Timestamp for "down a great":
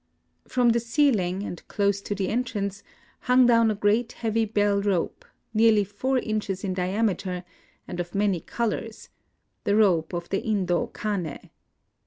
3.45-4.13